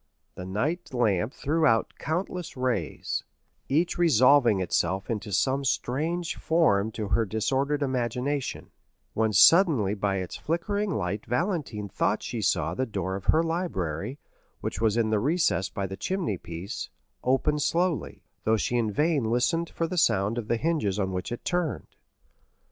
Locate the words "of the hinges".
20.39-20.97